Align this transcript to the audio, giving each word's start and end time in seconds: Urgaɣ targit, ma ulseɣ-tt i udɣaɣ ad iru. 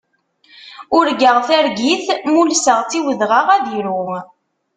Urgaɣ 0.97 1.37
targit, 1.47 2.05
ma 2.31 2.37
ulseɣ-tt 2.41 2.97
i 2.97 2.99
udɣaɣ 3.09 3.47
ad 3.55 3.65
iru. 3.77 4.03